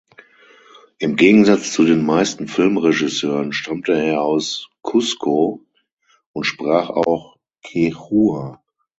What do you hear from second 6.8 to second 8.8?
auch Quechua.